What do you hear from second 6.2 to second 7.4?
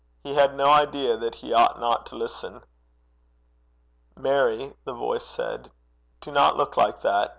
'do not look like that.